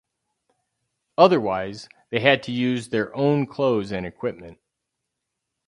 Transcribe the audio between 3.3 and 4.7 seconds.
clothes and equipment.